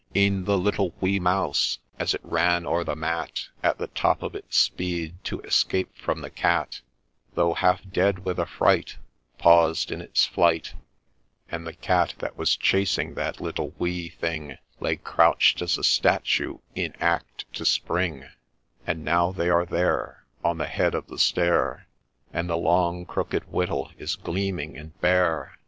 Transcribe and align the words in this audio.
E'en 0.15 0.45
the 0.45 0.57
little 0.57 0.95
wee 0.99 1.19
mouse, 1.19 1.77
as 1.99 2.15
it 2.15 2.21
ran 2.23 2.65
o'er 2.65 2.83
the 2.83 2.95
mat 2.95 3.49
At 3.61 3.77
the 3.77 3.85
top 3.85 4.23
of 4.23 4.33
its 4.33 4.57
speed 4.57 5.23
to 5.25 5.41
escape 5.41 5.95
from 5.95 6.21
the 6.21 6.31
cat, 6.31 6.81
Though 7.35 7.53
half 7.53 7.87
dead 7.87 8.25
with 8.25 8.39
affright, 8.39 8.97
Paused 9.37 9.91
in 9.91 10.01
its 10.01 10.25
flight; 10.25 10.73
And 11.51 11.67
the 11.67 11.73
cat 11.75 12.15
that 12.17 12.35
was 12.35 12.55
chasing 12.57 13.13
that 13.13 13.39
little 13.41 13.75
wee 13.77 14.09
thing 14.09 14.57
Lay 14.79 14.95
crouch'd 14.95 15.61
as 15.61 15.77
a 15.77 15.83
statue 15.83 16.57
in 16.73 16.95
act 16.99 17.45
to 17.53 17.63
spring 17.63 18.21
1 18.21 18.31
And 18.87 19.05
now 19.05 19.31
they 19.31 19.49
are 19.51 19.67
there, 19.67 20.25
On 20.43 20.57
the 20.57 20.65
head 20.65 20.95
of 20.95 21.05
the 21.09 21.19
stair, 21.19 21.87
And 22.33 22.49
the 22.49 22.57
long 22.57 23.05
crooked 23.05 23.43
whittle 23.51 23.91
is 23.99 24.15
gleaming 24.15 24.75
and 24.79 24.99
bare. 24.99 25.59